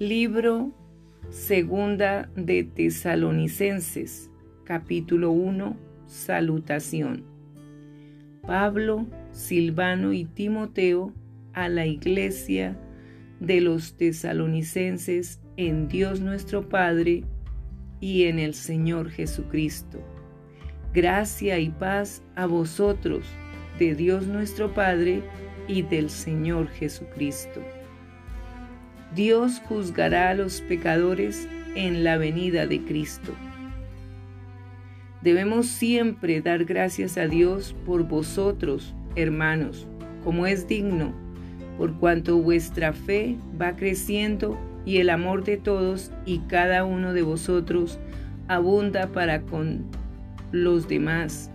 [0.00, 0.72] Libro
[1.28, 4.30] Segunda de Tesalonicenses,
[4.64, 5.76] capítulo 1,
[6.06, 7.26] Salutación.
[8.46, 11.12] Pablo, Silvano y Timoteo
[11.52, 12.78] a la iglesia
[13.40, 17.24] de los tesalonicenses en Dios nuestro Padre
[18.00, 20.00] y en el Señor Jesucristo.
[20.94, 23.26] Gracia y paz a vosotros,
[23.78, 25.22] de Dios nuestro Padre
[25.68, 27.60] y del Señor Jesucristo.
[29.14, 33.32] Dios juzgará a los pecadores en la venida de Cristo.
[35.20, 39.88] Debemos siempre dar gracias a Dios por vosotros, hermanos,
[40.24, 41.12] como es digno,
[41.76, 44.56] por cuanto vuestra fe va creciendo
[44.86, 47.98] y el amor de todos y cada uno de vosotros
[48.46, 49.86] abunda para con
[50.52, 51.50] los demás,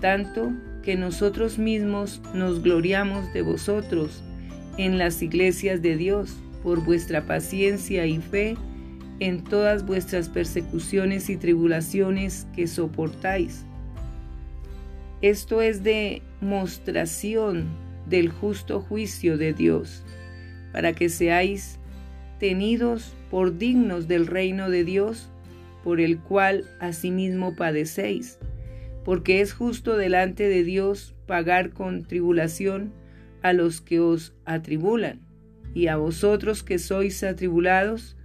[0.00, 4.24] tanto que nosotros mismos nos gloriamos de vosotros
[4.76, 8.56] en las iglesias de Dios por vuestra paciencia y fe
[9.20, 13.64] en todas vuestras persecuciones y tribulaciones que soportáis.
[15.20, 17.68] Esto es de mostración
[18.08, 20.02] del justo juicio de Dios,
[20.72, 21.78] para que seáis
[22.38, 25.30] tenidos por dignos del reino de Dios,
[25.84, 28.38] por el cual asimismo padecéis,
[29.04, 32.92] porque es justo delante de Dios pagar con tribulación
[33.42, 35.29] a los que os atribulan
[35.74, 38.16] y a vosotros que sois atribulados,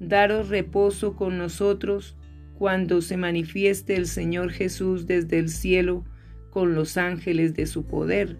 [0.00, 2.16] daros reposo con nosotros
[2.58, 6.04] cuando se manifieste el Señor Jesús desde el cielo
[6.50, 8.36] con los ángeles de su poder,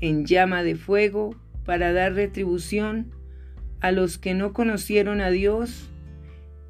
[0.00, 3.10] en llama de fuego, para dar retribución
[3.80, 5.90] a los que no conocieron a Dios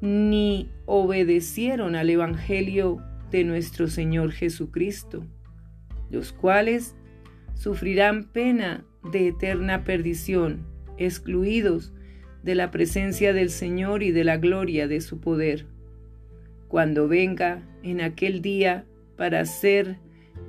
[0.01, 5.25] ni obedecieron al Evangelio de nuestro Señor Jesucristo,
[6.09, 6.95] los cuales
[7.53, 10.65] sufrirán pena de eterna perdición,
[10.97, 11.93] excluidos
[12.43, 15.65] de la presencia del Señor y de la gloria de su poder.
[16.67, 18.85] Cuando venga en aquel día
[19.17, 19.97] para ser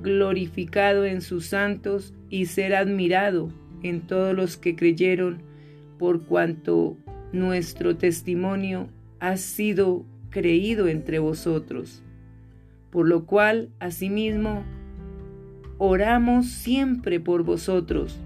[0.00, 5.42] glorificado en sus santos y ser admirado en todos los que creyeron,
[5.98, 6.96] por cuanto
[7.32, 8.88] nuestro testimonio
[9.20, 12.02] ha sido creído entre vosotros.
[12.90, 14.64] Por lo cual, asimismo,
[15.78, 18.18] oramos siempre por vosotros,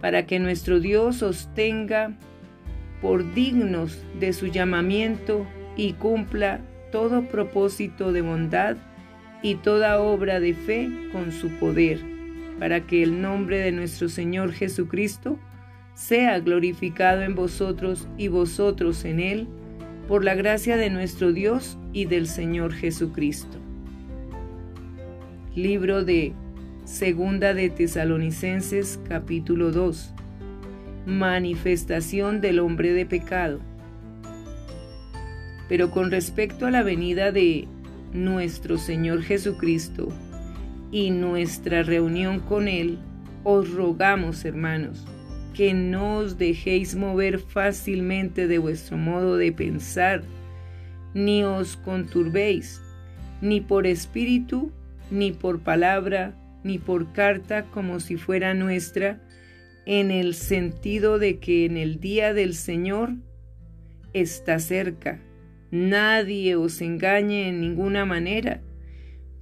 [0.00, 2.16] para que nuestro Dios os tenga
[3.00, 6.60] por dignos de su llamamiento y cumpla
[6.90, 8.76] todo propósito de bondad
[9.42, 12.00] y toda obra de fe con su poder,
[12.58, 15.38] para que el nombre de nuestro Señor Jesucristo
[15.94, 19.48] sea glorificado en vosotros y vosotros en Él,
[20.08, 23.58] por la gracia de nuestro Dios y del Señor Jesucristo.
[25.54, 26.32] Libro de
[26.88, 30.14] Segunda de Tesalonicenses capítulo 2.
[31.04, 33.60] Manifestación del hombre de pecado.
[35.68, 37.68] Pero con respecto a la venida de
[38.14, 40.08] nuestro Señor Jesucristo
[40.90, 42.98] y nuestra reunión con Él,
[43.44, 45.06] os rogamos, hermanos,
[45.52, 50.22] que no os dejéis mover fácilmente de vuestro modo de pensar,
[51.12, 52.80] ni os conturbéis,
[53.42, 54.72] ni por espíritu,
[55.10, 56.34] ni por palabra,
[56.68, 59.22] ni por carta como si fuera nuestra,
[59.86, 63.14] en el sentido de que en el día del Señor
[64.12, 65.18] está cerca.
[65.70, 68.60] Nadie os engañe en ninguna manera,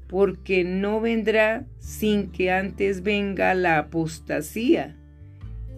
[0.06, 4.96] porque no vendrá sin que antes venga la apostasía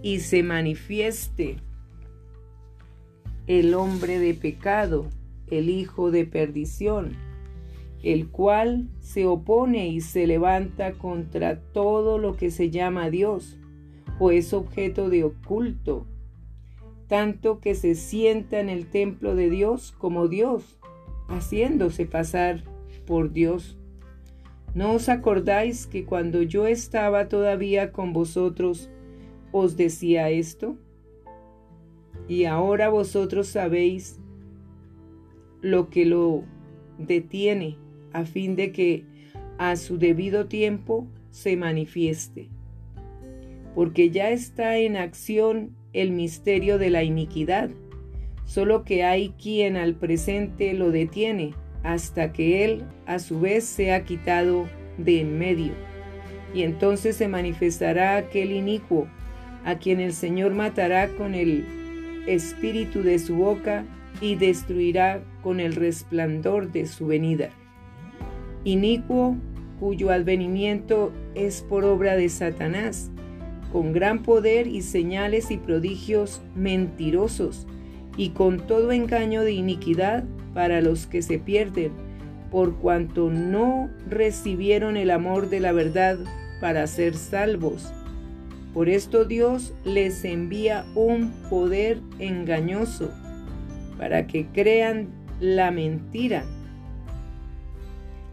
[0.02, 1.56] y se manifieste
[3.46, 5.08] el hombre de pecado,
[5.50, 7.27] el hijo de perdición
[8.02, 13.58] el cual se opone y se levanta contra todo lo que se llama Dios
[14.18, 16.06] o es objeto de oculto,
[17.06, 20.78] tanto que se sienta en el templo de Dios como Dios,
[21.28, 22.64] haciéndose pasar
[23.06, 23.76] por Dios.
[24.74, 28.90] ¿No os acordáis que cuando yo estaba todavía con vosotros
[29.50, 30.76] os decía esto?
[32.28, 34.20] Y ahora vosotros sabéis
[35.62, 36.44] lo que lo
[36.98, 37.78] detiene
[38.18, 39.04] a fin de que
[39.58, 42.48] a su debido tiempo se manifieste.
[43.74, 47.70] Porque ya está en acción el misterio de la iniquidad,
[48.44, 54.04] solo que hay quien al presente lo detiene hasta que él a su vez sea
[54.04, 55.72] quitado de en medio.
[56.54, 59.06] Y entonces se manifestará aquel inicuo,
[59.64, 61.64] a quien el Señor matará con el
[62.26, 63.84] espíritu de su boca
[64.20, 67.50] y destruirá con el resplandor de su venida
[68.72, 69.36] inicuo
[69.80, 73.10] cuyo advenimiento es por obra de Satanás,
[73.72, 77.66] con gran poder y señales y prodigios mentirosos,
[78.16, 81.92] y con todo engaño de iniquidad para los que se pierden,
[82.50, 86.18] por cuanto no recibieron el amor de la verdad
[86.60, 87.92] para ser salvos.
[88.74, 93.10] Por esto Dios les envía un poder engañoso
[93.98, 95.08] para que crean
[95.40, 96.44] la mentira,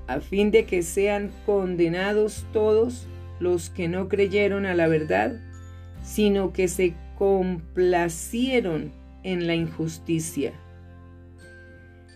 [0.07, 3.07] a fin de que sean condenados todos
[3.39, 5.39] los que no creyeron a la verdad,
[6.03, 8.91] sino que se complacieron
[9.23, 10.53] en la injusticia,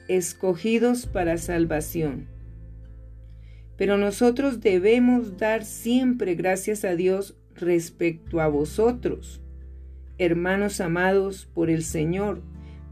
[0.07, 2.27] escogidos para salvación.
[3.77, 9.41] Pero nosotros debemos dar siempre gracias a Dios respecto a vosotros,
[10.17, 12.41] hermanos amados por el Señor,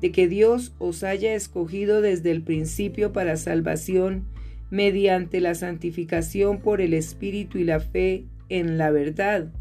[0.02, 4.26] de que Dios os haya escogido desde el principio para salvación
[4.70, 9.52] mediante la santificación por el Espíritu y la fe en la verdad,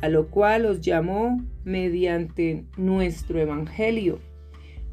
[0.00, 4.20] a lo cual os llamó mediante nuestro Evangelio,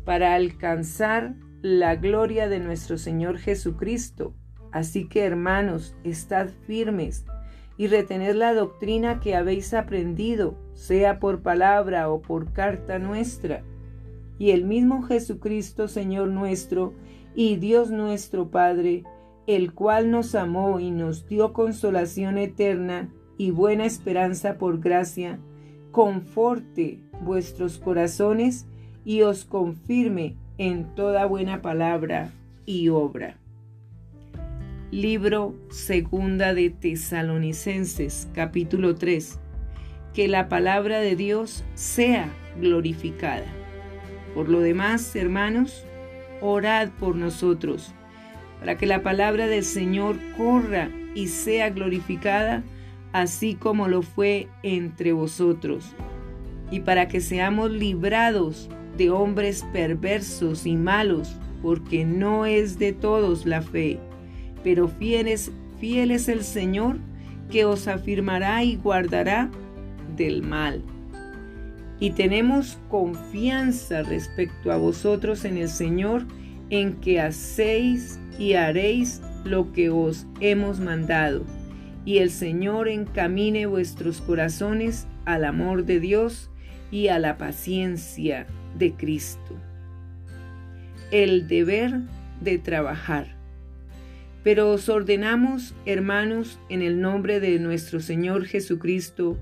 [0.04, 4.36] para alcanzar la gloria de nuestro Señor Jesucristo.
[4.72, 7.26] Así que hermanos, estad firmes
[7.78, 13.64] y retened la doctrina que habéis aprendido, sea por palabra o por carta nuestra.
[14.38, 16.94] Y el mismo Jesucristo, Señor nuestro,
[17.34, 19.04] y Dios nuestro Padre,
[19.48, 25.40] el cual nos amó y nos dio consolación eterna y buena esperanza por gracia,
[25.92, 28.68] conforte vuestros corazones
[29.04, 32.32] y os confirme en toda buena palabra
[32.66, 33.38] y obra.
[34.92, 39.40] Libro Segunda de Tesalonicenses, capítulo 3.
[40.14, 43.46] Que la palabra de Dios sea glorificada.
[44.34, 45.86] Por lo demás, hermanos,
[46.42, 47.94] orad por nosotros,
[48.66, 52.64] para que la palabra del Señor corra y sea glorificada,
[53.14, 55.96] así como lo fue entre vosotros,
[56.72, 58.68] y para que seamos librados
[58.98, 64.00] de hombres perversos y malos, porque no es de todos la fe
[64.66, 66.98] pero fiel es, fiel es el Señor
[67.52, 69.52] que os afirmará y guardará
[70.18, 70.82] del mal.
[72.00, 76.26] Y tenemos confianza respecto a vosotros en el Señor,
[76.70, 81.44] en que hacéis y haréis lo que os hemos mandado.
[82.06, 86.50] Y el Señor encamine vuestros corazones al amor de Dios
[86.92, 88.48] y a la paciencia
[88.78, 89.56] de Cristo.
[91.12, 92.02] El deber
[92.42, 93.36] de trabajar.
[94.44, 99.40] Pero os ordenamos, hermanos, en el nombre de nuestro Señor Jesucristo,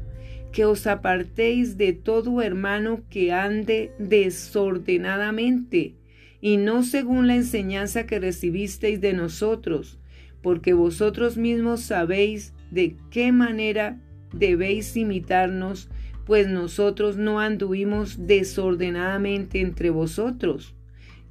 [0.53, 5.95] que os apartéis de todo hermano que ande desordenadamente,
[6.44, 9.98] y no según la enseñanza que recibisteis de nosotros,
[10.44, 14.00] porque vosotros mismos sabéis de qué manera
[14.31, 15.90] debéis imitarnos,
[16.25, 20.75] pues nosotros no anduvimos desordenadamente entre vosotros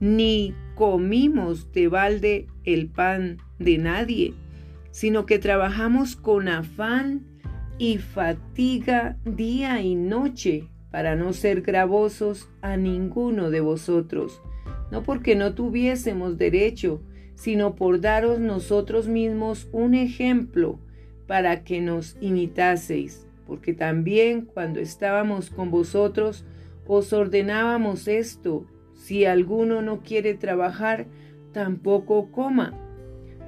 [0.03, 4.35] ni comimos de balde el pan de nadie,
[4.91, 7.25] sino que trabajamos con afán
[7.79, 14.43] y fatiga día y noche para no ser gravosos a ninguno de vosotros,
[14.93, 17.01] no porque no tuviésemos derecho,
[17.35, 20.79] sino por daros nosotros mismos un ejemplo
[21.27, 26.45] para que nos imitaseis, porque también cuando estábamos con vosotros
[26.87, 31.07] os ordenábamos esto, si alguno no quiere trabajar,
[31.53, 32.79] tampoco coma,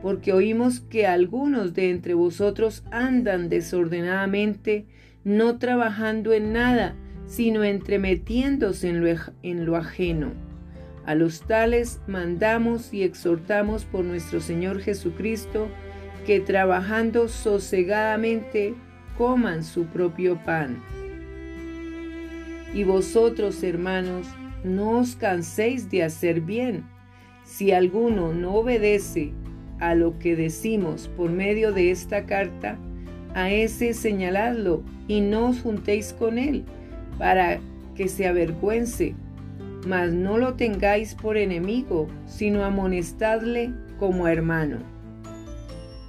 [0.00, 4.86] porque oímos que algunos de entre vosotros andan desordenadamente,
[5.24, 6.96] no trabajando en nada,
[7.26, 9.08] sino entremetiéndose en lo,
[9.42, 10.53] en lo ajeno.
[11.06, 15.68] A los tales mandamos y exhortamos por nuestro Señor Jesucristo,
[16.26, 18.74] que trabajando sosegadamente
[19.18, 20.82] coman su propio pan.
[22.72, 24.26] Y vosotros, hermanos,
[24.64, 26.84] no os canséis de hacer bien.
[27.44, 29.32] Si alguno no obedece
[29.78, 32.78] a lo que decimos por medio de esta carta,
[33.34, 36.64] a ese señaladlo y no os juntéis con él,
[37.18, 37.60] para
[37.94, 39.14] que se avergüence.
[39.86, 44.78] Mas no lo tengáis por enemigo, sino amonestadle como hermano.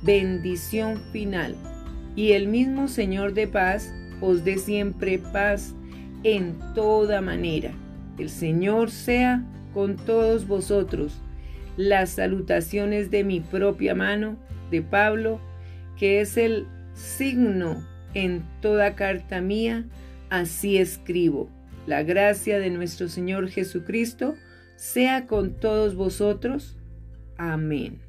[0.04, 1.56] Bendición final.
[2.16, 5.76] Y el mismo Señor de paz os dé siempre paz
[6.24, 7.72] en toda manera.
[8.18, 11.22] El Señor sea con todos vosotros.
[11.76, 14.38] Las salutaciones de mi propia mano,
[14.72, 15.42] de Pablo,
[15.98, 19.86] que es el signo en toda carta mía,
[20.30, 21.50] así escribo.
[21.86, 24.36] La gracia de nuestro Señor Jesucristo
[24.76, 26.78] sea con todos vosotros.
[27.38, 28.05] Amén.